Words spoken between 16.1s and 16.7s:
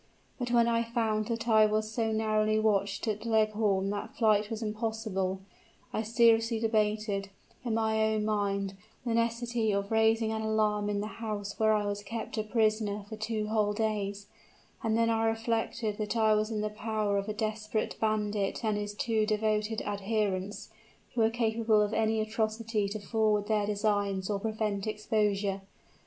I was in